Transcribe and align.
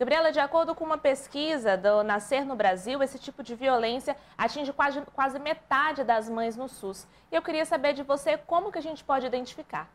Gabriela, 0.00 0.32
de 0.32 0.40
acordo 0.40 0.74
com 0.74 0.82
uma 0.82 0.96
pesquisa 0.96 1.76
do 1.76 2.02
Nascer 2.02 2.46
no 2.46 2.56
Brasil, 2.56 3.02
esse 3.02 3.18
tipo 3.18 3.42
de 3.42 3.54
violência 3.54 4.16
atinge 4.38 4.72
quase, 4.72 5.02
quase 5.12 5.38
metade 5.38 6.02
das 6.04 6.26
mães 6.26 6.56
no 6.56 6.68
SUS. 6.68 7.06
E 7.30 7.36
eu 7.36 7.42
queria 7.42 7.66
saber 7.66 7.92
de 7.92 8.02
você 8.02 8.38
como 8.38 8.72
que 8.72 8.78
a 8.78 8.80
gente 8.80 9.04
pode 9.04 9.26
identificar. 9.26 9.90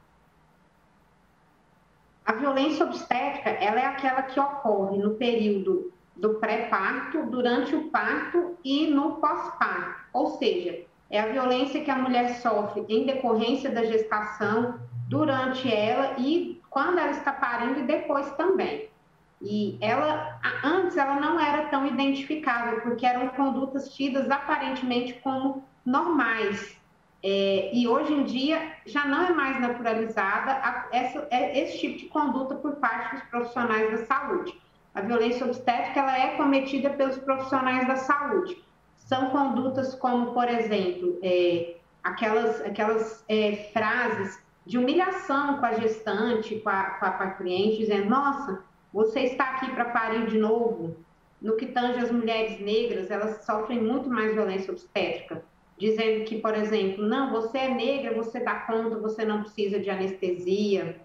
A 2.23 2.33
violência 2.33 2.85
obstétrica, 2.85 3.49
ela 3.49 3.79
é 3.79 3.85
aquela 3.87 4.21
que 4.21 4.39
ocorre 4.39 4.99
no 4.99 5.15
período 5.15 5.91
do 6.15 6.35
pré-parto, 6.35 7.25
durante 7.25 7.75
o 7.75 7.89
parto 7.89 8.59
e 8.63 8.85
no 8.85 9.15
pós-parto. 9.15 10.01
Ou 10.13 10.37
seja, 10.37 10.85
é 11.09 11.19
a 11.19 11.29
violência 11.29 11.83
que 11.83 11.89
a 11.89 11.97
mulher 11.97 12.35
sofre 12.41 12.85
em 12.87 13.07
decorrência 13.07 13.71
da 13.71 13.83
gestação, 13.83 14.79
durante 15.09 15.73
ela 15.73 16.13
e 16.19 16.61
quando 16.69 16.99
ela 16.99 17.11
está 17.11 17.31
parindo 17.31 17.79
e 17.79 17.87
depois 17.87 18.29
também. 18.35 18.93
E 19.41 19.77
ela, 19.81 20.39
antes, 20.63 20.97
ela 20.97 21.19
não 21.19 21.39
era 21.39 21.67
tão 21.67 21.85
identificável, 21.85 22.81
porque 22.81 23.05
eram 23.05 23.27
condutas 23.29 23.93
tidas 23.93 24.29
aparentemente 24.29 25.13
como 25.15 25.63
normais. 25.85 26.75
É, 27.23 27.71
e 27.73 27.87
hoje 27.87 28.13
em 28.13 28.23
dia 28.23 28.73
já 28.85 29.05
não 29.05 29.23
é 29.23 29.31
mais 29.31 29.59
naturalizada 29.59 30.51
a, 30.51 30.87
essa, 30.91 31.27
é, 31.31 31.59
esse 31.59 31.79
tipo 31.79 31.97
de 31.97 32.05
conduta 32.05 32.55
por 32.55 32.75
parte 32.75 33.15
dos 33.15 33.23
profissionais 33.25 33.91
da 33.91 34.05
saúde. 34.05 34.61
A 34.93 35.01
violência 35.01 35.45
obstétrica 35.45 35.99
ela 35.99 36.17
é 36.17 36.37
cometida 36.37 36.91
pelos 36.91 37.17
profissionais 37.17 37.87
da 37.87 37.95
saúde. 37.95 38.63
São 38.95 39.29
condutas 39.29 39.95
como, 39.95 40.33
por 40.33 40.47
exemplo, 40.47 41.19
é, 41.21 41.77
aquelas, 42.03 42.61
aquelas 42.61 43.25
é, 43.27 43.69
frases 43.73 44.39
de 44.65 44.77
humilhação 44.77 45.57
com 45.57 45.65
a 45.65 45.73
gestante, 45.73 46.59
com 46.59 46.69
a, 46.69 46.83
com 46.91 47.05
a 47.05 47.11
paciente, 47.11 47.79
dizendo: 47.79 48.09
Nossa, 48.09 48.63
você 48.95 49.23
está 49.23 49.55
aqui 49.55 49.69
para 49.71 49.89
parir 49.89 50.25
de 50.27 50.37
novo. 50.37 50.95
No 51.41 51.57
que 51.57 51.65
tange 51.65 51.99
as 51.99 52.09
mulheres 52.09 52.61
negras, 52.61 53.11
elas 53.11 53.43
sofrem 53.43 53.83
muito 53.83 54.09
mais 54.09 54.33
violência 54.33 54.71
obstétrica, 54.71 55.43
dizendo 55.77 56.23
que, 56.23 56.39
por 56.39 56.55
exemplo, 56.55 57.05
não, 57.05 57.29
você 57.29 57.57
é 57.57 57.67
negra, 57.67 58.13
você 58.13 58.39
dá 58.39 58.55
conta, 58.61 58.97
você 58.97 59.25
não 59.25 59.41
precisa 59.41 59.81
de 59.81 59.89
anestesia. 59.89 60.95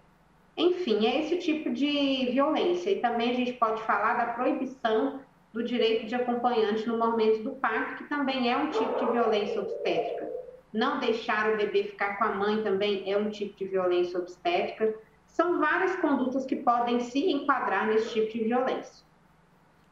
Enfim, 0.55 1.05
é 1.05 1.19
esse 1.19 1.37
tipo 1.39 1.69
de 1.69 2.29
violência. 2.31 2.91
E 2.91 3.01
também 3.01 3.31
a 3.31 3.33
gente 3.33 3.53
pode 3.53 3.81
falar 3.83 4.13
da 4.13 4.31
proibição 4.35 5.19
do 5.51 5.61
direito 5.61 6.05
de 6.05 6.15
acompanhante 6.15 6.87
no 6.87 6.97
momento 6.97 7.43
do 7.43 7.51
parto, 7.51 7.97
que 7.97 8.09
também 8.09 8.49
é 8.49 8.55
um 8.55 8.69
tipo 8.69 9.05
de 9.05 9.11
violência 9.11 9.59
obstétrica. 9.59 10.31
Não 10.71 11.01
deixar 11.01 11.53
o 11.53 11.57
bebê 11.57 11.83
ficar 11.83 12.17
com 12.17 12.23
a 12.23 12.35
mãe 12.35 12.63
também 12.63 13.11
é 13.11 13.17
um 13.17 13.29
tipo 13.29 13.57
de 13.57 13.65
violência 13.65 14.17
obstétrica. 14.17 14.95
São 15.31 15.59
várias 15.59 15.95
condutas 15.95 16.45
que 16.45 16.57
podem 16.57 16.99
se 16.99 17.31
enquadrar 17.31 17.87
nesse 17.87 18.13
tipo 18.13 18.31
de 18.33 18.43
violência. 18.43 19.03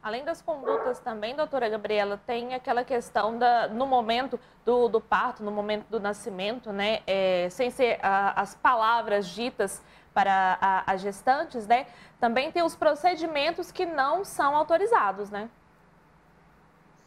Além 0.03 0.23
das 0.23 0.41
condutas 0.41 0.99
também, 0.99 1.35
doutora 1.35 1.67
Gabriela, 1.67 2.21
tem 2.25 2.53
aquela 2.53 2.83
questão 2.83 3.37
da, 3.37 3.67
no 3.67 3.85
momento 3.85 4.39
do, 4.65 4.87
do 4.87 5.01
parto, 5.01 5.41
no 5.43 5.51
momento 5.51 5.87
do 5.89 5.99
nascimento, 5.99 6.71
né, 6.71 7.01
é, 7.07 7.49
sem 7.49 7.69
ser 7.69 7.99
a, 8.01 8.41
as 8.41 8.55
palavras 8.55 9.27
ditas 9.27 9.83
para 10.13 10.83
as 10.85 11.01
gestantes, 11.01 11.65
né, 11.67 11.87
também 12.19 12.51
tem 12.51 12.63
os 12.63 12.75
procedimentos 12.75 13.71
que 13.71 13.85
não 13.85 14.23
são 14.23 14.55
autorizados, 14.55 15.29
né? 15.29 15.49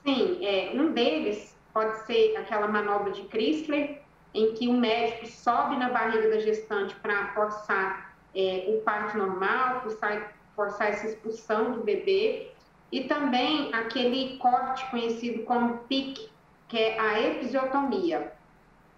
Sim, 0.04 0.44
é, 0.44 0.72
um 0.74 0.92
deles 0.92 1.56
pode 1.72 1.96
ser 2.06 2.36
aquela 2.36 2.66
manobra 2.66 3.10
de 3.10 3.22
Chrysler, 3.28 4.02
em 4.34 4.54
que 4.54 4.68
o 4.68 4.72
médico 4.72 5.26
sobe 5.26 5.76
na 5.76 5.90
barriga 5.90 6.30
da 6.30 6.38
gestante 6.40 6.94
para 6.96 7.32
forçar 7.34 8.11
é, 8.34 8.66
o 8.68 8.80
parto 8.82 9.18
normal, 9.18 9.82
forçar, 9.82 10.32
forçar 10.54 10.88
essa 10.88 11.06
expulsão 11.06 11.72
do 11.72 11.82
bebê, 11.82 12.50
e 12.90 13.04
também 13.04 13.72
aquele 13.74 14.36
corte 14.36 14.88
conhecido 14.90 15.44
como 15.44 15.78
PIC, 15.88 16.30
que 16.68 16.78
é 16.78 16.98
a 16.98 17.20
episiotomia, 17.20 18.32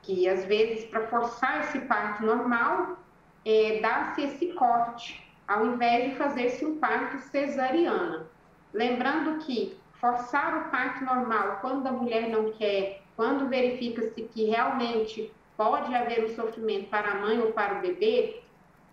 que 0.03 0.29
às 0.29 0.45
vezes 0.45 0.85
para 0.87 1.07
forçar 1.07 1.61
esse 1.61 1.81
parto 1.81 2.25
normal, 2.25 2.99
é, 3.45 3.81
dá-se 3.81 4.23
esse 4.23 4.47
corte, 4.55 5.25
ao 5.47 5.67
invés 5.67 6.11
de 6.11 6.17
fazer-se 6.17 6.65
um 6.65 6.79
parto 6.79 7.19
cesariana. 7.19 8.27
Lembrando 8.73 9.39
que 9.45 9.79
forçar 10.01 10.67
o 10.67 10.71
parto 10.71 11.05
normal 11.05 11.59
quando 11.61 11.87
a 11.87 11.93
mulher 11.93 12.29
não 12.29 12.51
quer, 12.53 13.03
quando 13.17 13.49
verifica-se 13.49 14.23
que 14.23 14.45
realmente 14.45 15.33
pode 15.57 15.95
haver 15.95 16.25
um 16.25 16.35
sofrimento 16.35 16.89
para 16.91 17.13
a 17.13 17.15
mãe 17.17 17.39
ou 17.39 17.53
para 17.53 17.79
o 17.79 17.81
bebê, 17.81 18.43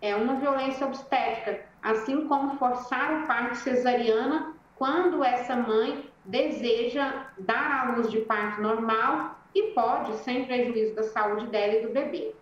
é 0.02 0.16
uma 0.16 0.34
violência 0.34 0.84
obstétrica, 0.84 1.64
assim 1.80 2.26
como 2.26 2.58
forçar 2.58 3.22
o 3.22 3.26
parto 3.26 3.54
cesariana 3.54 4.52
quando 4.74 5.22
essa 5.22 5.54
mãe 5.54 6.10
deseja 6.24 7.26
dar 7.38 7.86
à 7.86 7.92
luz 7.92 8.10
de 8.10 8.18
parto 8.20 8.60
normal 8.60 9.38
e 9.54 9.70
pode, 9.70 10.16
sem 10.18 10.44
prejuízo 10.44 10.94
da 10.96 11.04
saúde 11.04 11.46
dela 11.46 11.74
e 11.74 11.86
do 11.86 11.92
bebê. 11.92 12.34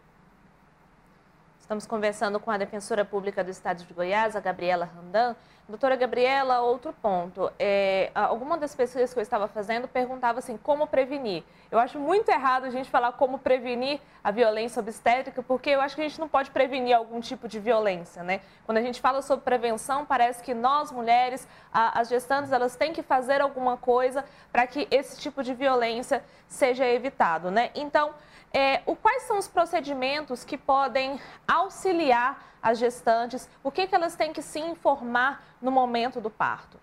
Estamos 1.59 1.87
conversando 1.87 2.41
com 2.41 2.51
a 2.51 2.57
defensora 2.57 3.05
pública 3.05 3.45
do 3.45 3.51
estado 3.51 3.85
de 3.85 3.93
Goiás, 3.93 4.35
a 4.35 4.41
Gabriela 4.41 4.87
Randan. 4.87 5.37
Doutora 5.71 5.95
Gabriela, 5.95 6.63
outro 6.63 6.93
ponto. 6.93 7.51
É, 7.57 8.11
alguma 8.13 8.59
das 8.59 8.75
pesquisas 8.75 9.13
que 9.13 9.21
eu 9.21 9.23
estava 9.23 9.47
fazendo 9.47 9.87
perguntava 9.87 10.41
assim, 10.41 10.57
como 10.57 10.85
prevenir? 10.85 11.45
Eu 11.71 11.79
acho 11.79 11.97
muito 11.97 12.29
errado 12.29 12.65
a 12.65 12.71
gente 12.71 12.91
falar 12.91 13.13
como 13.13 13.39
prevenir 13.39 14.01
a 14.23 14.33
violência 14.33 14.81
obstétrica, 14.81 15.45
porque 15.45 15.71
eu 15.71 15.81
acho 15.81 15.95
que 15.95 16.03
a 16.03 16.09
gente 16.09 16.19
não 16.19 16.29
pode 16.29 16.51
prevenir 16.51 16.97
algum 16.97 17.21
tipo 17.21 17.47
de 17.47 17.61
violência, 17.61 18.25
né? 18.25 18.41
Quando 18.67 18.79
a 18.79 18.83
gente 18.83 19.01
fala 19.01 19.23
sobre 19.23 19.45
prevenção, 19.45 20.05
parece 20.05 20.43
que 20.43 20.53
nós, 20.53 20.91
mulheres, 20.91 21.47
as 21.73 22.09
gestantes, 22.09 22.51
elas 22.51 22.75
têm 22.75 22.93
que 22.93 23.03
fazer 23.03 23.41
alguma 23.41 23.77
coisa 23.77 24.25
para 24.51 24.67
que 24.67 24.89
esse 24.91 25.21
tipo 25.21 25.41
de 25.41 25.55
violência 25.55 26.25
seja 26.49 26.85
evitado, 26.85 27.49
né? 27.49 27.71
Então, 27.77 28.13
é, 28.53 28.83
o, 28.87 28.97
quais 28.97 29.23
são 29.23 29.39
os 29.39 29.47
procedimentos 29.47 30.43
que 30.43 30.59
podem 30.59 31.21
auxiliar 31.47 32.50
as 32.63 32.79
gestantes? 32.79 33.49
O 33.63 33.71
que, 33.71 33.87
que 33.87 33.95
elas 33.95 34.17
têm 34.17 34.33
que 34.33 34.43
se 34.43 34.59
informar 34.59 35.43
no 35.61 35.71
momento 35.71 36.21
do 36.21 36.31
parto? 36.31 36.79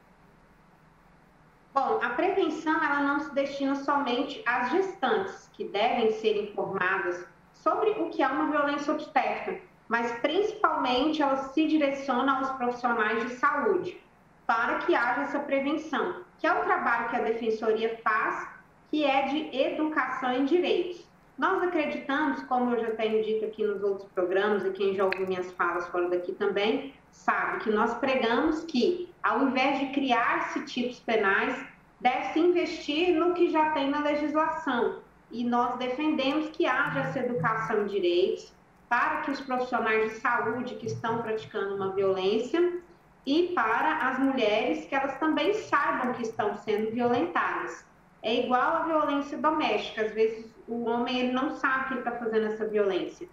Bom, 1.73 1.99
a 2.01 2.09
prevenção 2.09 2.83
ela 2.83 3.01
não 3.01 3.19
se 3.19 3.33
destina 3.35 3.75
somente 3.75 4.41
às 4.47 4.71
gestantes, 4.71 5.47
que 5.53 5.65
devem 5.65 6.11
ser 6.11 6.49
informadas 6.49 7.23
sobre 7.53 7.91
o 7.91 8.09
que 8.09 8.23
é 8.23 8.27
uma 8.27 8.49
violência 8.49 8.93
obstétrica, 8.93 9.61
mas 9.87 10.11
principalmente 10.19 11.21
ela 11.21 11.37
se 11.37 11.67
direciona 11.67 12.39
aos 12.39 12.49
profissionais 12.51 13.23
de 13.23 13.35
saúde, 13.35 14.03
para 14.45 14.79
que 14.79 14.95
haja 14.95 15.21
essa 15.21 15.39
prevenção, 15.39 16.23
que 16.39 16.47
é 16.47 16.53
o 16.53 16.63
trabalho 16.63 17.09
que 17.09 17.15
a 17.15 17.21
defensoria 17.21 17.99
faz, 18.03 18.47
que 18.89 19.03
é 19.05 19.27
de 19.27 19.55
educação 19.55 20.31
em 20.31 20.45
direitos. 20.45 21.06
Nós 21.37 21.61
acreditamos, 21.61 22.41
como 22.43 22.73
eu 22.73 22.81
já 22.81 22.95
tenho 22.95 23.23
dito 23.23 23.45
aqui 23.45 23.63
nos 23.63 23.83
outros 23.83 24.09
programas, 24.09 24.65
e 24.65 24.71
quem 24.71 24.95
já 24.95 25.05
ouviu 25.05 25.27
minhas 25.27 25.51
falas 25.51 25.87
fora 25.87 26.09
daqui 26.09 26.31
também, 26.33 26.93
sabe 27.11 27.63
que 27.63 27.69
nós 27.69 27.93
pregamos 27.95 28.63
que, 28.63 29.13
ao 29.21 29.43
invés 29.43 29.79
de 29.79 29.87
criar-se 29.87 30.65
tipos 30.65 30.99
penais, 30.99 31.63
deve-se 32.01 32.39
investir 32.39 33.13
no 33.13 33.35
que 33.35 33.51
já 33.51 33.69
tem 33.71 33.87
na 33.87 34.01
legislação. 34.01 34.99
E 35.31 35.43
nós 35.43 35.77
defendemos 35.77 36.49
que 36.49 36.65
haja 36.65 37.01
essa 37.01 37.19
educação 37.19 37.83
em 37.83 37.87
direitos 37.87 38.51
para 38.89 39.21
que 39.21 39.31
os 39.31 39.41
profissionais 39.41 40.13
de 40.13 40.19
saúde 40.19 40.75
que 40.75 40.87
estão 40.87 41.21
praticando 41.21 41.75
uma 41.75 41.91
violência 41.91 42.81
e 43.25 43.49
para 43.53 44.07
as 44.07 44.19
mulheres 44.19 44.85
que 44.85 44.95
elas 44.95 45.19
também 45.19 45.53
saibam 45.53 46.13
que 46.13 46.23
estão 46.23 46.55
sendo 46.55 46.91
violentadas. 46.91 47.85
É 48.27 48.43
igual 48.43 48.75
à 48.75 48.83
violência 48.83 49.37
doméstica, 49.37 50.01
às 50.01 50.11
vezes 50.11 50.53
o 50.67 50.83
homem 50.83 51.17
ele 51.17 51.31
não 51.31 51.49
sabe 51.51 51.85
que 51.85 51.93
ele 51.93 51.99
está 52.01 52.11
fazendo 52.11 52.47
essa 52.47 52.67
violência. 52.67 53.25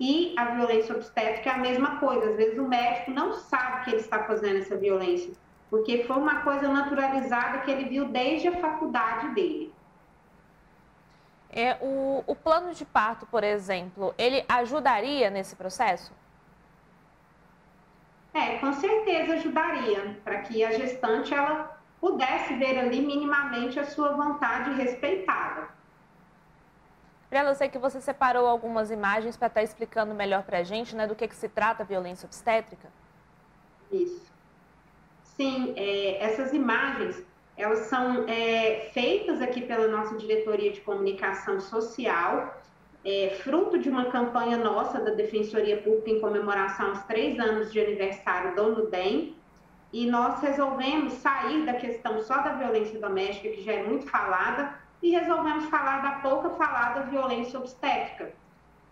E 0.00 0.32
a 0.34 0.46
violência 0.46 0.96
obstétrica 0.96 1.50
é 1.50 1.52
a 1.52 1.58
mesma 1.58 2.00
coisa. 2.00 2.30
Às 2.30 2.36
vezes 2.36 2.58
o 2.58 2.66
médico 2.66 3.10
não 3.10 3.34
sabe 3.34 3.84
que 3.84 3.90
ele 3.90 4.00
está 4.00 4.24
fazendo 4.24 4.60
essa 4.60 4.78
violência, 4.78 5.34
porque 5.68 6.04
foi 6.04 6.16
uma 6.16 6.40
coisa 6.40 6.68
naturalizada 6.68 7.58
que 7.58 7.70
ele 7.70 7.90
viu 7.90 8.08
desde 8.08 8.48
a 8.48 8.58
faculdade 8.62 9.28
dele. 9.34 9.74
É, 11.50 11.76
o, 11.82 12.24
o 12.26 12.34
plano 12.34 12.72
de 12.72 12.86
parto, 12.86 13.26
por 13.26 13.44
exemplo, 13.44 14.14
ele 14.16 14.42
ajudaria 14.48 15.28
nesse 15.28 15.54
processo? 15.54 16.14
É, 18.32 18.56
com 18.56 18.72
certeza 18.72 19.34
ajudaria, 19.34 20.18
para 20.24 20.38
que 20.38 20.64
a 20.64 20.72
gestante 20.72 21.34
ela 21.34 21.69
pudesse 22.00 22.54
ver 22.54 22.78
ali 22.78 23.00
minimamente 23.00 23.78
a 23.78 23.84
sua 23.84 24.12
vontade 24.12 24.72
respeitada. 24.72 25.68
Gabriela, 27.24 27.50
eu 27.50 27.54
sei 27.54 27.68
que 27.68 27.78
você 27.78 28.00
separou 28.00 28.46
algumas 28.46 28.90
imagens 28.90 29.36
para 29.36 29.46
estar 29.46 29.60
tá 29.60 29.64
explicando 29.64 30.12
melhor 30.14 30.42
para 30.42 30.58
a 30.58 30.62
gente 30.64 30.96
né, 30.96 31.06
do 31.06 31.14
que, 31.14 31.28
que 31.28 31.36
se 31.36 31.48
trata 31.48 31.84
a 31.84 31.86
violência 31.86 32.26
obstétrica. 32.26 32.88
Isso. 33.92 34.30
Sim, 35.22 35.72
é, 35.76 36.22
essas 36.24 36.52
imagens, 36.52 37.22
elas 37.56 37.86
são 37.86 38.28
é, 38.28 38.90
feitas 38.92 39.40
aqui 39.40 39.60
pela 39.60 39.86
nossa 39.86 40.16
diretoria 40.16 40.72
de 40.72 40.80
comunicação 40.80 41.60
social, 41.60 42.60
é, 43.04 43.38
fruto 43.42 43.78
de 43.78 43.88
uma 43.88 44.06
campanha 44.10 44.56
nossa 44.56 45.00
da 45.00 45.12
Defensoria 45.12 45.80
Pública 45.80 46.10
em 46.10 46.20
comemoração 46.20 46.88
aos 46.88 47.02
três 47.04 47.38
anos 47.38 47.72
de 47.72 47.80
aniversário 47.80 48.54
do 48.56 48.74
NUDEM. 48.74 49.36
E 49.92 50.08
nós 50.10 50.40
resolvemos 50.40 51.14
sair 51.14 51.64
da 51.66 51.74
questão 51.74 52.20
só 52.22 52.38
da 52.38 52.52
violência 52.54 52.98
doméstica, 53.00 53.48
que 53.48 53.62
já 53.62 53.72
é 53.72 53.82
muito 53.82 54.06
falada, 54.06 54.74
e 55.02 55.10
resolvemos 55.10 55.64
falar 55.66 56.02
da 56.02 56.10
pouca 56.20 56.50
falada 56.50 57.02
violência 57.02 57.58
obstétrica. 57.58 58.32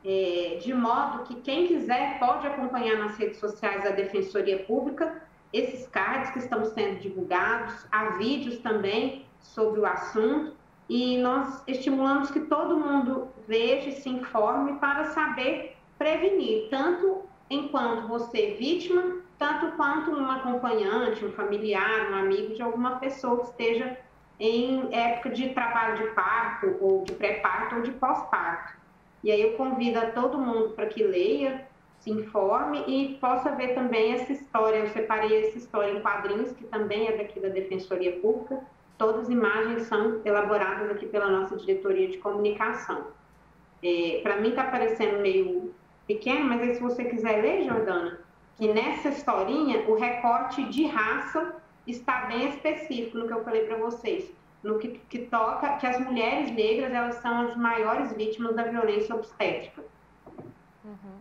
É, 0.04 0.58
de 0.62 0.72
modo 0.72 1.24
que 1.24 1.34
quem 1.36 1.66
quiser 1.66 2.18
pode 2.18 2.46
acompanhar 2.46 2.98
nas 2.98 3.16
redes 3.16 3.38
sociais 3.38 3.82
da 3.82 3.90
Defensoria 3.90 4.60
Pública 4.64 5.22
esses 5.52 5.86
cards 5.88 6.30
que 6.30 6.38
estão 6.38 6.64
sendo 6.64 7.00
divulgados, 7.00 7.86
há 7.90 8.10
vídeos 8.10 8.58
também 8.58 9.26
sobre 9.40 9.80
o 9.80 9.86
assunto, 9.86 10.56
e 10.88 11.18
nós 11.18 11.62
estimulamos 11.66 12.30
que 12.30 12.40
todo 12.40 12.78
mundo 12.78 13.28
veja 13.46 13.90
e 13.90 13.92
se 13.92 14.08
informe 14.08 14.74
para 14.78 15.06
saber 15.06 15.76
prevenir, 15.98 16.68
tanto 16.70 17.22
enquanto 17.50 18.06
você 18.08 18.56
vítima, 18.58 19.22
tanto 19.38 19.76
quanto 19.76 20.10
um 20.10 20.30
acompanhante, 20.30 21.24
um 21.24 21.32
familiar, 21.32 22.10
um 22.10 22.16
amigo 22.16 22.54
de 22.54 22.62
alguma 22.62 22.98
pessoa 22.98 23.38
que 23.38 23.50
esteja 23.50 23.96
em 24.40 24.88
época 24.92 25.30
de 25.30 25.50
trabalho 25.50 25.96
de 25.96 26.10
parto, 26.14 26.76
ou 26.80 27.04
de 27.04 27.14
pré-parto, 27.14 27.76
ou 27.76 27.82
de 27.82 27.92
pós-parto. 27.92 28.74
E 29.22 29.30
aí 29.30 29.40
eu 29.40 29.52
convido 29.54 29.98
a 29.98 30.10
todo 30.10 30.38
mundo 30.38 30.70
para 30.70 30.86
que 30.86 31.02
leia, 31.02 31.66
se 32.00 32.10
informe 32.10 32.84
e 32.86 33.14
possa 33.20 33.50
ver 33.52 33.74
também 33.74 34.12
essa 34.12 34.32
história. 34.32 34.78
Eu 34.78 34.88
separei 34.88 35.46
essa 35.46 35.58
história 35.58 35.92
em 35.92 36.00
quadrinhos, 36.00 36.52
que 36.52 36.64
também 36.64 37.08
é 37.08 37.16
daqui 37.16 37.40
da 37.40 37.48
Defensoria 37.48 38.12
Pública. 38.20 38.60
Todas 38.96 39.22
as 39.22 39.28
imagens 39.28 39.82
são 39.82 40.20
elaboradas 40.24 40.90
aqui 40.90 41.06
pela 41.06 41.28
nossa 41.28 41.56
diretoria 41.56 42.08
de 42.08 42.18
comunicação. 42.18 43.08
É, 43.82 44.20
para 44.22 44.36
mim 44.40 44.50
está 44.50 44.64
parecendo 44.64 45.20
meio 45.20 45.72
pequeno, 46.06 46.44
mas 46.44 46.60
aí 46.62 46.74
se 46.74 46.80
você 46.80 47.04
quiser 47.04 47.42
ler, 47.42 47.64
Jordana, 47.64 48.20
que 48.58 48.72
nessa 48.72 49.08
historinha 49.08 49.88
o 49.88 49.94
recorte 49.94 50.64
de 50.64 50.84
raça 50.86 51.54
está 51.86 52.26
bem 52.26 52.50
específico 52.50 53.16
no 53.16 53.26
que 53.28 53.32
eu 53.32 53.44
falei 53.44 53.64
para 53.64 53.76
vocês, 53.76 54.30
no 54.62 54.78
que, 54.78 55.00
que, 55.08 55.20
toca 55.20 55.76
que 55.76 55.86
as 55.86 56.00
mulheres 56.00 56.50
negras 56.50 56.92
elas 56.92 57.14
são 57.16 57.42
as 57.42 57.56
maiores 57.56 58.12
vítimas 58.12 58.56
da 58.56 58.64
violência 58.64 59.14
obstétrica. 59.14 59.84
Uhum. 60.84 61.17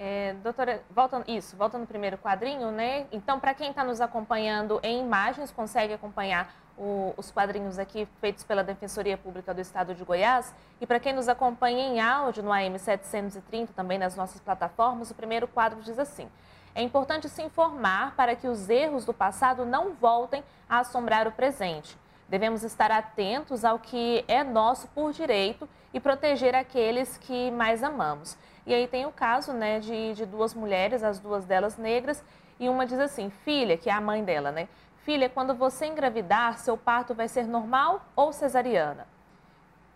É, 0.00 0.34
doutora, 0.44 0.80
volta, 0.90 1.24
isso, 1.26 1.56
volta 1.56 1.76
no 1.76 1.84
primeiro 1.84 2.16
quadrinho, 2.18 2.70
né? 2.70 3.06
Então, 3.10 3.40
para 3.40 3.52
quem 3.52 3.70
está 3.70 3.82
nos 3.82 4.00
acompanhando 4.00 4.78
em 4.80 5.00
imagens, 5.00 5.50
consegue 5.50 5.92
acompanhar 5.92 6.54
o, 6.78 7.12
os 7.16 7.32
quadrinhos 7.32 7.80
aqui 7.80 8.06
feitos 8.20 8.44
pela 8.44 8.62
Defensoria 8.62 9.18
Pública 9.18 9.52
do 9.52 9.60
Estado 9.60 9.96
de 9.96 10.04
Goiás. 10.04 10.54
E 10.80 10.86
para 10.86 11.00
quem 11.00 11.12
nos 11.12 11.28
acompanha 11.28 11.80
em 11.88 12.00
áudio 12.00 12.44
no 12.44 12.52
AM 12.52 12.78
730, 12.78 13.72
também 13.72 13.98
nas 13.98 14.14
nossas 14.14 14.40
plataformas, 14.40 15.10
o 15.10 15.14
primeiro 15.16 15.48
quadro 15.48 15.80
diz 15.82 15.98
assim: 15.98 16.28
É 16.76 16.82
importante 16.82 17.28
se 17.28 17.42
informar 17.42 18.14
para 18.14 18.36
que 18.36 18.46
os 18.46 18.70
erros 18.70 19.04
do 19.04 19.12
passado 19.12 19.64
não 19.64 19.94
voltem 19.94 20.44
a 20.68 20.78
assombrar 20.78 21.26
o 21.26 21.32
presente. 21.32 21.98
Devemos 22.28 22.62
estar 22.62 22.92
atentos 22.92 23.64
ao 23.64 23.78
que 23.78 24.24
é 24.28 24.44
nosso 24.44 24.86
por 24.88 25.12
direito 25.12 25.68
e 25.92 25.98
proteger 25.98 26.54
aqueles 26.54 27.16
que 27.16 27.50
mais 27.50 27.82
amamos. 27.82 28.36
E 28.68 28.74
aí 28.74 28.86
tem 28.86 29.06
o 29.06 29.10
caso 29.10 29.54
né, 29.54 29.80
de, 29.80 30.12
de 30.12 30.26
duas 30.26 30.52
mulheres, 30.52 31.02
as 31.02 31.18
duas 31.18 31.46
delas 31.46 31.78
negras, 31.78 32.22
e 32.60 32.68
uma 32.68 32.84
diz 32.84 32.98
assim: 32.98 33.30
filha, 33.30 33.78
que 33.78 33.88
é 33.88 33.92
a 33.94 34.00
mãe 34.00 34.22
dela, 34.22 34.52
né? 34.52 34.68
Filha, 35.04 35.26
quando 35.26 35.54
você 35.54 35.86
engravidar, 35.86 36.58
seu 36.58 36.76
parto 36.76 37.14
vai 37.14 37.28
ser 37.28 37.46
normal 37.46 38.04
ou 38.14 38.30
cesariana? 38.30 39.06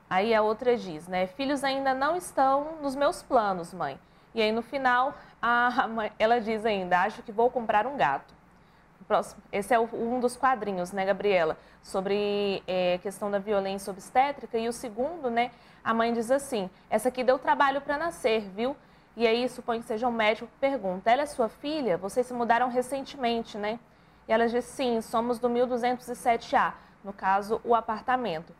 Aí 0.08 0.34
a 0.34 0.40
outra 0.40 0.74
diz, 0.74 1.06
né? 1.06 1.26
Filhos 1.26 1.62
ainda 1.62 1.92
não 1.92 2.16
estão 2.16 2.78
nos 2.80 2.96
meus 2.96 3.22
planos, 3.22 3.74
mãe. 3.74 4.00
E 4.34 4.40
aí 4.40 4.50
no 4.50 4.62
final, 4.62 5.14
a 5.42 5.86
mãe, 5.86 6.10
ela 6.18 6.40
diz 6.40 6.64
ainda: 6.64 7.02
acho 7.02 7.22
que 7.22 7.30
vou 7.30 7.50
comprar 7.50 7.86
um 7.86 7.98
gato. 7.98 8.32
Próximo, 9.12 9.42
esse 9.52 9.74
é 9.74 9.78
um 9.78 10.20
dos 10.20 10.38
quadrinhos, 10.38 10.90
né, 10.90 11.04
Gabriela? 11.04 11.58
Sobre 11.82 12.62
é, 12.66 12.96
questão 13.02 13.30
da 13.30 13.38
violência 13.38 13.90
obstétrica. 13.90 14.56
E 14.56 14.66
o 14.66 14.72
segundo, 14.72 15.28
né, 15.28 15.50
a 15.84 15.92
mãe 15.92 16.14
diz 16.14 16.30
assim: 16.30 16.70
essa 16.88 17.10
aqui 17.10 17.22
deu 17.22 17.38
trabalho 17.38 17.82
para 17.82 17.98
nascer, 17.98 18.48
viu? 18.48 18.74
E 19.14 19.26
aí 19.26 19.46
supõe 19.50 19.80
que 19.80 19.84
seja 19.84 20.08
um 20.08 20.12
médico 20.12 20.46
que 20.46 20.58
pergunta: 20.58 21.10
ela 21.10 21.20
é 21.20 21.26
sua 21.26 21.50
filha? 21.50 21.98
Vocês 21.98 22.26
se 22.26 22.32
mudaram 22.32 22.70
recentemente, 22.70 23.58
né? 23.58 23.78
E 24.26 24.32
ela 24.32 24.48
diz: 24.48 24.64
sim, 24.64 25.02
somos 25.02 25.38
do 25.38 25.46
1207A, 25.50 26.72
no 27.04 27.12
caso, 27.12 27.60
o 27.64 27.74
apartamento. 27.74 28.54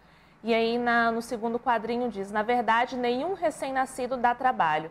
E 0.45 0.53
aí 0.53 0.77
na, 0.77 1.11
no 1.11 1.23
segundo 1.23 1.59
quadrinho 1.59 2.11
diz: 2.11 2.31
na 2.31 2.43
verdade, 2.43 2.95
nenhum 2.95 3.33
recém-nascido 3.33 4.19
dá 4.19 4.35
trabalho. 4.35 4.91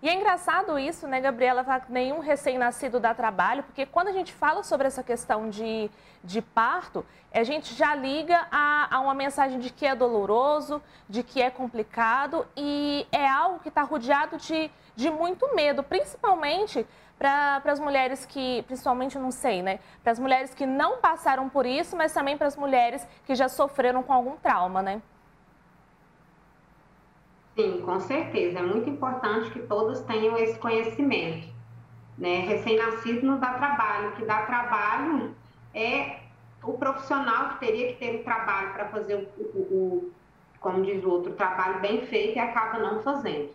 E 0.00 0.08
é 0.08 0.14
engraçado 0.14 0.78
isso, 0.78 1.08
né, 1.08 1.20
Gabriela, 1.20 1.64
que 1.80 1.92
nenhum 1.92 2.20
recém-nascido 2.20 3.00
dá 3.00 3.12
trabalho, 3.12 3.64
porque 3.64 3.84
quando 3.84 4.06
a 4.06 4.12
gente 4.12 4.32
fala 4.32 4.62
sobre 4.62 4.86
essa 4.86 5.02
questão 5.02 5.50
de, 5.50 5.90
de 6.22 6.40
parto, 6.40 7.04
a 7.34 7.42
gente 7.42 7.74
já 7.74 7.96
liga 7.96 8.46
a, 8.48 8.94
a 8.94 9.00
uma 9.00 9.12
mensagem 9.12 9.58
de 9.58 9.70
que 9.70 9.84
é 9.84 9.96
doloroso, 9.96 10.80
de 11.08 11.24
que 11.24 11.42
é 11.42 11.50
complicado 11.50 12.46
e 12.56 13.08
é 13.10 13.28
algo 13.28 13.58
que 13.58 13.70
está 13.70 13.82
rodeado 13.82 14.36
de, 14.36 14.70
de 14.94 15.10
muito 15.10 15.52
medo, 15.56 15.82
principalmente 15.82 16.86
para 17.18 17.60
as 17.64 17.80
mulheres 17.80 18.24
que, 18.24 18.62
principalmente, 18.68 19.18
não 19.18 19.32
sei, 19.32 19.62
né, 19.62 19.80
para 20.04 20.12
as 20.12 20.20
mulheres 20.20 20.54
que 20.54 20.64
não 20.64 20.98
passaram 20.98 21.48
por 21.48 21.66
isso, 21.66 21.96
mas 21.96 22.12
também 22.12 22.38
para 22.38 22.46
as 22.46 22.56
mulheres 22.56 23.04
que 23.26 23.34
já 23.34 23.48
sofreram 23.48 24.04
com 24.04 24.12
algum 24.12 24.36
trauma, 24.36 24.80
né? 24.80 25.02
Sim, 27.58 27.80
com 27.80 27.98
certeza. 27.98 28.60
É 28.60 28.62
muito 28.62 28.88
importante 28.88 29.50
que 29.50 29.58
todos 29.58 29.98
tenham 30.02 30.36
esse 30.36 30.56
conhecimento. 30.60 31.48
Né? 32.16 32.42
Recém-nascido 32.42 33.26
não 33.26 33.40
dá 33.40 33.54
trabalho. 33.54 34.10
O 34.10 34.12
que 34.12 34.24
dá 34.24 34.42
trabalho 34.42 35.34
é 35.74 36.20
o 36.62 36.74
profissional 36.74 37.48
que 37.48 37.58
teria 37.58 37.88
que 37.88 37.98
ter 37.98 38.20
o 38.20 38.22
trabalho 38.22 38.72
para 38.74 38.84
fazer 38.86 39.16
o, 39.16 39.42
o, 39.42 39.58
o, 39.58 40.12
como 40.60 40.84
diz 40.84 41.02
o 41.02 41.10
outro, 41.10 41.32
trabalho 41.32 41.80
bem 41.80 42.06
feito 42.06 42.36
e 42.36 42.38
acaba 42.38 42.78
não 42.78 43.02
fazendo. 43.02 43.50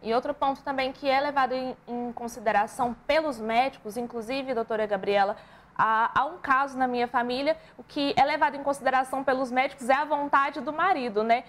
E 0.00 0.14
outro 0.14 0.32
ponto 0.32 0.62
também 0.62 0.92
que 0.92 1.10
é 1.10 1.20
levado 1.20 1.54
em, 1.54 1.76
em 1.88 2.12
consideração 2.12 2.94
pelos 3.04 3.40
médicos, 3.40 3.96
inclusive, 3.96 4.54
doutora 4.54 4.86
Gabriela, 4.86 5.36
há, 5.76 6.24
um 6.24 6.38
caso 6.38 6.78
na 6.78 6.86
minha 6.86 7.08
família, 7.08 7.56
o 7.76 7.82
que 7.82 8.14
é 8.16 8.24
levado 8.24 8.54
em 8.54 8.62
consideração 8.62 9.24
pelos 9.24 9.50
médicos 9.50 9.88
é 9.88 9.94
a 9.94 10.04
vontade 10.04 10.60
do 10.60 10.72
marido, 10.72 11.24
né? 11.24 11.42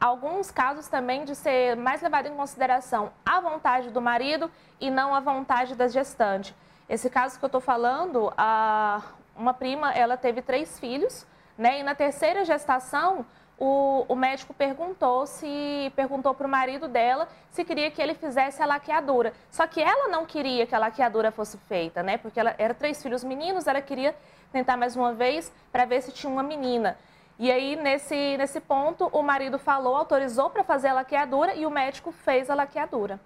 Alguns 0.00 0.50
casos 0.50 0.88
também 0.88 1.24
de 1.24 1.34
ser 1.34 1.76
mais 1.76 2.02
levado 2.02 2.26
em 2.26 2.34
consideração 2.34 3.10
a 3.24 3.40
vontade 3.40 3.90
do 3.90 4.00
marido 4.00 4.50
e 4.80 4.90
não 4.90 5.14
a 5.14 5.20
vontade 5.20 5.74
da 5.74 5.88
gestante. 5.88 6.54
Esse 6.88 7.10
caso 7.10 7.38
que 7.38 7.44
eu 7.44 7.48
estou 7.48 7.60
falando, 7.60 8.32
a, 8.36 9.02
uma 9.36 9.52
prima, 9.52 9.92
ela 9.92 10.16
teve 10.16 10.40
três 10.40 10.78
filhos, 10.78 11.26
né? 11.56 11.80
E 11.80 11.82
na 11.82 11.94
terceira 11.94 12.44
gestação, 12.44 13.26
o, 13.58 14.04
o 14.08 14.14
médico 14.14 14.54
perguntou 14.54 15.26
se 15.26 15.92
perguntou 15.96 16.32
para 16.32 16.46
o 16.46 16.50
marido 16.50 16.86
dela 16.86 17.26
se 17.50 17.64
queria 17.64 17.90
que 17.90 18.00
ele 18.00 18.14
fizesse 18.14 18.62
a 18.62 18.66
laqueadura. 18.66 19.32
Só 19.50 19.66
que 19.66 19.82
ela 19.82 20.08
não 20.08 20.24
queria 20.24 20.66
que 20.66 20.74
a 20.74 20.78
laqueadura 20.78 21.32
fosse 21.32 21.58
feita, 21.58 22.02
né? 22.02 22.16
Porque 22.16 22.38
ela 22.38 22.54
era 22.56 22.72
três 22.72 23.02
filhos 23.02 23.24
meninos, 23.24 23.66
ela 23.66 23.80
queria 23.82 24.14
tentar 24.52 24.76
mais 24.76 24.96
uma 24.96 25.12
vez 25.12 25.52
para 25.72 25.84
ver 25.84 26.00
se 26.02 26.12
tinha 26.12 26.32
uma 26.32 26.42
menina. 26.42 26.96
E 27.38 27.52
aí, 27.52 27.76
nesse, 27.76 28.36
nesse 28.36 28.60
ponto, 28.60 29.06
o 29.12 29.22
marido 29.22 29.58
falou, 29.58 29.94
autorizou 29.94 30.50
para 30.50 30.64
fazer 30.64 30.88
a 30.88 30.94
laqueadura 30.94 31.54
e 31.54 31.64
o 31.64 31.70
médico 31.70 32.10
fez 32.10 32.50
a 32.50 32.54
laqueadura. 32.54 33.20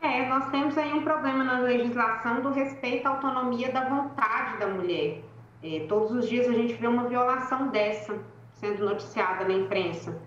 É, 0.00 0.26
nós 0.26 0.50
temos 0.50 0.76
aí 0.78 0.92
um 0.92 1.04
problema 1.04 1.44
na 1.44 1.58
legislação 1.60 2.40
do 2.40 2.50
respeito 2.50 3.06
à 3.06 3.10
autonomia 3.10 3.70
da 3.70 3.88
vontade 3.88 4.58
da 4.58 4.66
mulher. 4.66 5.22
É, 5.62 5.86
todos 5.88 6.10
os 6.10 6.28
dias 6.28 6.48
a 6.48 6.52
gente 6.52 6.72
vê 6.74 6.86
uma 6.86 7.04
violação 7.04 7.68
dessa 7.68 8.18
sendo 8.54 8.84
noticiada 8.84 9.44
na 9.44 9.54
imprensa. 9.54 10.18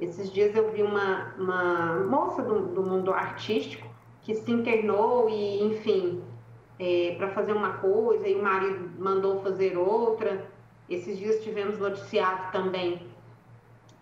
Esses 0.00 0.30
dias 0.30 0.54
eu 0.54 0.70
vi 0.70 0.82
uma, 0.82 1.34
uma 1.38 2.00
moça 2.04 2.42
do, 2.42 2.66
do 2.68 2.82
mundo 2.82 3.12
artístico 3.12 3.88
que 4.22 4.34
se 4.34 4.50
internou 4.50 5.28
e, 5.28 5.64
enfim, 5.64 6.22
é, 6.78 7.14
para 7.16 7.28
fazer 7.30 7.52
uma 7.52 7.74
coisa 7.74 8.28
e 8.28 8.34
o 8.34 8.42
marido 8.42 8.90
mandou 8.98 9.40
fazer 9.42 9.76
outra. 9.76 10.46
Esses 10.88 11.18
dias 11.18 11.42
tivemos 11.42 11.78
noticiado 11.78 12.52
também 12.52 13.00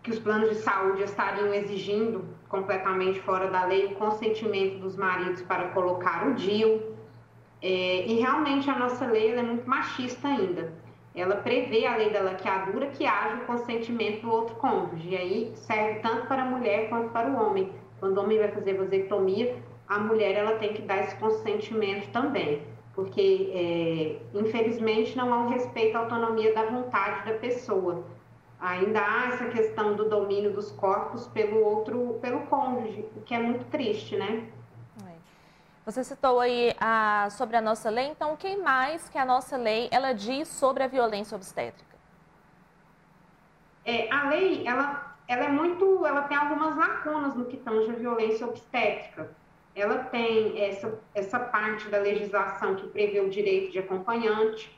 que 0.02 0.10
os 0.10 0.18
planos 0.18 0.50
de 0.50 0.56
saúde 0.56 1.04
estariam 1.04 1.54
exigindo 1.54 2.24
completamente 2.48 3.20
fora 3.20 3.48
da 3.48 3.64
lei 3.64 3.86
o 3.86 3.94
consentimento 3.94 4.80
dos 4.80 4.96
maridos 4.96 5.42
para 5.42 5.68
colocar 5.68 6.26
o 6.26 6.34
DIU. 6.34 6.82
É, 7.62 8.04
e 8.04 8.18
realmente 8.18 8.68
a 8.68 8.76
nossa 8.76 9.06
lei 9.06 9.32
é 9.32 9.42
muito 9.42 9.68
machista 9.68 10.26
ainda. 10.26 10.72
Ela 11.14 11.36
prevê 11.36 11.86
a 11.86 11.96
lei 11.96 12.10
da 12.10 12.20
laqueadura 12.20 12.88
que 12.88 13.06
haja 13.06 13.36
o 13.36 13.46
consentimento 13.46 14.22
do 14.22 14.30
outro 14.32 14.56
cônjuge. 14.56 15.10
E 15.10 15.16
aí 15.16 15.52
serve 15.54 16.00
tanto 16.00 16.26
para 16.26 16.42
a 16.42 16.46
mulher 16.46 16.88
quanto 16.88 17.10
para 17.10 17.30
o 17.30 17.36
homem. 17.36 17.72
Quando 18.00 18.18
o 18.18 18.22
homem 18.22 18.38
vai 18.38 18.48
fazer 18.48 18.74
vasectomia, 18.74 19.54
a 19.86 20.00
mulher 20.00 20.34
ela 20.34 20.58
tem 20.58 20.72
que 20.72 20.82
dar 20.82 21.04
esse 21.04 21.14
consentimento 21.16 22.10
também 22.10 22.71
porque 22.94 23.50
é, 23.54 24.38
infelizmente 24.38 25.16
não 25.16 25.32
há 25.32 25.38
um 25.38 25.48
respeito 25.48 25.96
à 25.96 26.00
autonomia 26.00 26.54
da 26.54 26.66
vontade 26.66 27.30
da 27.30 27.38
pessoa. 27.38 28.04
Ainda 28.60 29.00
há 29.00 29.28
essa 29.28 29.46
questão 29.46 29.94
do 29.96 30.08
domínio 30.08 30.52
dos 30.52 30.70
corpos 30.72 31.26
pelo 31.28 31.60
outro, 31.64 32.18
pelo 32.20 32.46
cônjuge, 32.46 33.04
o 33.16 33.22
que 33.22 33.34
é 33.34 33.38
muito 33.38 33.64
triste, 33.66 34.16
né? 34.16 34.48
Você 35.84 36.04
citou 36.04 36.38
aí 36.38 36.72
a, 36.78 37.28
sobre 37.30 37.56
a 37.56 37.60
nossa 37.60 37.90
lei, 37.90 38.06
então 38.06 38.34
o 38.34 38.36
que 38.36 38.56
mais 38.56 39.08
que 39.08 39.18
a 39.18 39.24
nossa 39.24 39.56
lei 39.56 39.88
ela 39.90 40.12
diz 40.12 40.46
sobre 40.46 40.84
a 40.84 40.86
violência 40.86 41.34
obstétrica? 41.34 41.96
É, 43.84 44.08
a 44.12 44.28
lei, 44.28 44.64
ela, 44.64 45.16
ela 45.26 45.44
é 45.44 45.48
muito, 45.48 46.06
ela 46.06 46.22
tem 46.22 46.36
algumas 46.36 46.76
lacunas 46.76 47.34
no 47.34 47.46
que 47.46 47.56
tange 47.56 47.90
a 47.90 47.94
violência 47.94 48.46
obstétrica. 48.46 49.34
Ela 49.74 49.98
tem 49.98 50.62
essa, 50.62 51.00
essa 51.14 51.38
parte 51.38 51.88
da 51.88 51.98
legislação 51.98 52.74
que 52.74 52.88
prevê 52.88 53.20
o 53.20 53.30
direito 53.30 53.72
de 53.72 53.78
acompanhante 53.78 54.70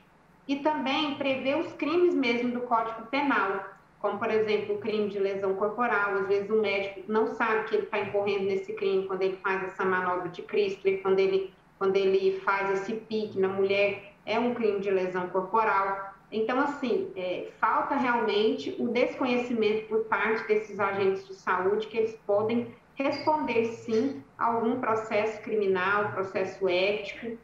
e 0.47 0.57
também 0.57 1.15
prevê 1.15 1.55
os 1.55 1.73
crimes 1.73 2.13
mesmo 2.13 2.51
do 2.51 2.61
Código 2.61 3.05
Penal, 3.07 3.65
como, 3.99 4.19
por 4.19 4.29
exemplo, 4.29 4.75
o 4.75 4.77
crime 4.77 5.09
de 5.09 5.19
lesão 5.19 5.55
corporal. 5.55 6.13
Às 6.13 6.27
vezes 6.27 6.49
o 6.49 6.61
médico 6.61 7.01
não 7.07 7.27
sabe 7.27 7.67
que 7.67 7.75
ele 7.75 7.83
está 7.83 7.99
incorrendo 7.99 8.45
nesse 8.45 8.73
crime 8.73 9.07
quando 9.07 9.23
ele 9.23 9.37
faz 9.37 9.63
essa 9.63 9.83
manobra 9.83 10.29
de 10.29 10.43
Chrysler, 10.43 11.01
quando 11.01 11.19
ele, 11.19 11.53
quando 11.77 11.95
ele 11.95 12.39
faz 12.41 12.81
esse 12.81 12.93
pique 12.93 13.39
na 13.39 13.47
mulher, 13.47 14.13
é 14.25 14.39
um 14.39 14.53
crime 14.53 14.79
de 14.79 14.91
lesão 14.91 15.27
corporal. 15.29 16.13
Então, 16.31 16.59
assim, 16.59 17.11
é, 17.15 17.47
falta 17.59 17.95
realmente 17.95 18.75
o 18.79 18.87
desconhecimento 18.87 19.87
por 19.87 20.05
parte 20.05 20.47
desses 20.47 20.79
agentes 20.79 21.27
de 21.27 21.33
saúde 21.35 21.87
que 21.87 21.97
eles 21.97 22.17
podem 22.25 22.73
responder, 22.95 23.65
sim, 23.65 24.23
a 24.37 24.45
algum 24.45 24.79
processo 24.79 25.41
criminal, 25.41 26.11
processo 26.11 26.67
ético, 26.67 27.37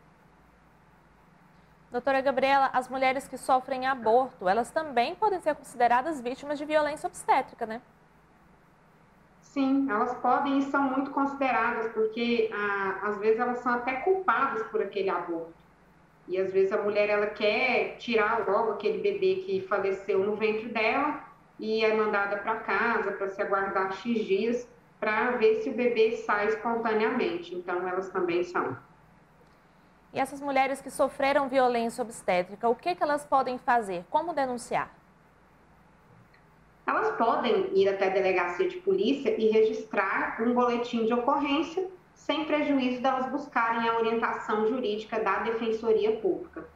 Doutora 1.91 2.21
Gabriela, 2.21 2.69
as 2.71 2.87
mulheres 2.87 3.27
que 3.27 3.37
sofrem 3.37 3.85
aborto, 3.85 4.47
elas 4.47 4.71
também 4.71 5.13
podem 5.13 5.41
ser 5.41 5.53
consideradas 5.55 6.21
vítimas 6.21 6.57
de 6.57 6.63
violência 6.63 7.05
obstétrica, 7.05 7.65
né? 7.65 7.81
Sim, 9.41 9.91
elas 9.91 10.15
podem 10.19 10.59
e 10.59 10.61
são 10.61 10.83
muito 10.83 11.11
consideradas, 11.11 11.91
porque 11.91 12.49
ah, 12.53 12.99
às 13.03 13.17
vezes 13.17 13.41
elas 13.41 13.59
são 13.59 13.73
até 13.73 13.95
culpadas 13.95 14.63
por 14.67 14.81
aquele 14.81 15.09
aborto. 15.09 15.53
E 16.29 16.37
às 16.37 16.53
vezes 16.53 16.71
a 16.71 16.81
mulher 16.81 17.09
ela 17.09 17.27
quer 17.27 17.97
tirar 17.97 18.47
logo 18.47 18.71
aquele 18.71 18.99
bebê 18.99 19.43
que 19.45 19.59
faleceu 19.67 20.19
no 20.19 20.37
ventre 20.37 20.69
dela 20.69 21.21
e 21.59 21.83
é 21.83 21.93
mandada 21.93 22.37
para 22.37 22.55
casa 22.61 23.11
para 23.11 23.27
se 23.27 23.41
aguardar 23.41 23.91
X 23.91 24.25
dias 24.25 24.69
para 25.01 25.31
ver 25.31 25.63
se 25.63 25.69
o 25.71 25.73
bebê 25.73 26.15
sai 26.17 26.47
espontaneamente. 26.47 27.55
Então 27.55 27.87
elas 27.87 28.09
também 28.09 28.43
são. 28.43 28.77
E 30.13 30.19
essas 30.19 30.39
mulheres 30.39 30.79
que 30.79 30.91
sofreram 30.91 31.49
violência 31.49 32.03
obstétrica, 32.03 32.69
o 32.69 32.75
que, 32.75 32.93
que 32.93 33.01
elas 33.01 33.25
podem 33.25 33.57
fazer? 33.57 34.05
Como 34.11 34.31
denunciar? 34.31 34.93
Elas 36.85 37.15
podem 37.15 37.75
ir 37.75 37.89
até 37.89 38.07
a 38.07 38.13
delegacia 38.13 38.67
de 38.67 38.77
polícia 38.77 39.35
e 39.39 39.49
registrar 39.49 40.37
um 40.41 40.53
boletim 40.53 41.05
de 41.05 41.13
ocorrência, 41.13 41.89
sem 42.13 42.45
prejuízo 42.45 43.01
delas 43.01 43.27
buscarem 43.31 43.89
a 43.89 43.97
orientação 43.97 44.67
jurídica 44.67 45.19
da 45.19 45.39
Defensoria 45.39 46.17
Pública. 46.17 46.67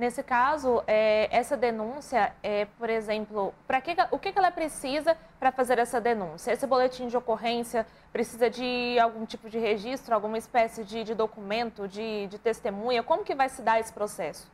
Nesse 0.00 0.22
caso, 0.22 0.82
é, 0.86 1.28
essa 1.30 1.58
denúncia, 1.58 2.32
é, 2.42 2.64
por 2.78 2.88
exemplo, 2.88 3.52
para 3.66 3.82
que, 3.82 3.94
o 4.10 4.18
que, 4.18 4.32
que 4.32 4.38
ela 4.38 4.50
precisa 4.50 5.14
para 5.38 5.52
fazer 5.52 5.78
essa 5.78 6.00
denúncia? 6.00 6.52
Esse 6.52 6.66
boletim 6.66 7.06
de 7.06 7.18
ocorrência 7.18 7.86
precisa 8.10 8.48
de 8.48 8.98
algum 8.98 9.26
tipo 9.26 9.50
de 9.50 9.58
registro, 9.58 10.14
alguma 10.14 10.38
espécie 10.38 10.84
de, 10.84 11.04
de 11.04 11.14
documento, 11.14 11.86
de, 11.86 12.28
de 12.28 12.38
testemunha? 12.38 13.02
Como 13.02 13.22
que 13.22 13.34
vai 13.34 13.50
se 13.50 13.60
dar 13.60 13.78
esse 13.78 13.92
processo? 13.92 14.50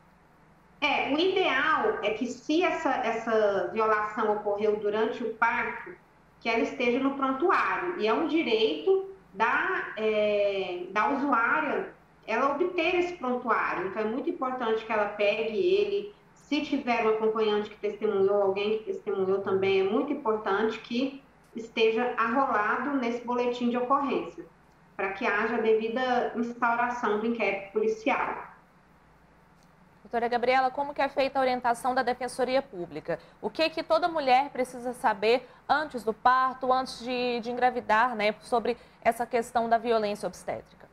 É, 0.81 1.15
o 1.15 1.17
ideal 1.17 2.01
é 2.03 2.11
que 2.15 2.27
se 2.27 2.65
essa, 2.65 2.91
essa 2.97 3.71
violação 3.73 4.33
ocorreu 4.39 4.81
durante 4.81 5.23
o 5.23 5.33
parto, 5.35 5.95
que 6.41 6.49
ela 6.49 6.65
esteja 6.65 6.99
no 6.99 7.15
prontuário. 7.15 8.01
E 8.01 8.09
é 8.09 8.13
um 8.13 8.27
direito 8.27 9.15
da, 9.33 9.93
é, 9.97 10.87
da 10.91 11.09
usuária 11.11 11.95
ela 12.27 12.53
obter 12.53 12.95
esse 12.97 13.15
prontuário. 13.15 13.89
Então, 13.89 14.03
é 14.03 14.05
muito 14.05 14.29
importante 14.29 14.85
que 14.85 14.93
ela 14.93 15.09
pegue 15.09 15.57
ele. 15.57 16.15
Se 16.35 16.63
tiver 16.63 17.05
um 17.05 17.11
acompanhante 17.11 17.71
que 17.71 17.77
testemunhou, 17.77 18.43
alguém 18.43 18.79
que 18.79 18.85
testemunhou 18.85 19.41
também, 19.41 19.81
é 19.81 19.85
muito 19.85 20.13
importante 20.13 20.79
que 20.81 21.23
esteja 21.55 22.15
arrolado 22.17 22.97
nesse 22.97 23.25
boletim 23.25 23.71
de 23.71 23.77
ocorrência, 23.77 24.45
para 24.95 25.13
que 25.13 25.27
haja 25.27 25.57
a 25.57 25.61
devida 25.61 26.33
instauração 26.37 27.21
do 27.21 27.27
inquérito 27.27 27.73
policial. 27.73 28.47
Doutora 30.05 30.29
Gabriela, 30.29 30.71
como 30.71 30.95
que 30.95 31.03
é 31.03 31.09
feita 31.09 31.39
a 31.39 31.43
orientação 31.43 31.93
da 31.93 32.03
Defensoria 32.03 32.63
Pública? 32.63 33.19
O 33.43 33.51
que 33.51 33.69
que 33.69 33.83
toda 33.83 34.07
mulher 34.07 34.51
precisa 34.51 34.93
saber 34.93 35.49
antes 35.69 36.05
do 36.05 36.15
parto, 36.15 36.73
antes 36.73 37.01
de, 37.01 37.41
de 37.41 37.51
engravidar, 37.51 38.15
né, 38.15 38.33
sobre 38.41 38.77
essa 39.03 39.27
questão 39.27 39.69
da 39.69 39.79
violência 39.79 40.27
obstétrica? 40.29 40.87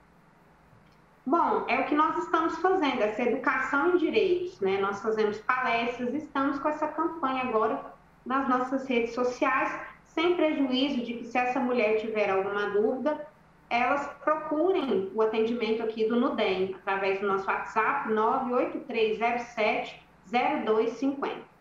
Bom, 1.25 1.63
é 1.69 1.79
o 1.79 1.85
que 1.85 1.95
nós 1.95 2.17
estamos 2.17 2.57
fazendo, 2.57 3.01
essa 3.01 3.21
educação 3.21 3.91
em 3.95 3.97
direitos, 3.97 4.59
né? 4.59 4.81
Nós 4.81 5.01
fazemos 5.01 5.37
palestras, 5.39 6.13
estamos 6.13 6.59
com 6.59 6.67
essa 6.67 6.87
campanha 6.87 7.43
agora 7.43 7.79
nas 8.25 8.49
nossas 8.49 8.85
redes 8.85 9.13
sociais, 9.13 9.73
sem 10.03 10.35
prejuízo 10.35 11.01
de 11.01 11.13
que 11.13 11.25
se 11.25 11.37
essa 11.37 11.61
mulher 11.61 12.01
tiver 12.01 12.29
alguma 12.29 12.71
dúvida, 12.71 13.25
elas 13.69 14.05
procurem 14.21 15.09
o 15.15 15.21
atendimento 15.21 15.81
aqui 15.81 16.05
do 16.09 16.19
NUDEM, 16.19 16.75
através 16.75 17.21
do 17.21 17.27
nosso 17.27 17.47
WhatsApp 17.47 18.11
98307 18.11 20.03
0250. 20.29 21.52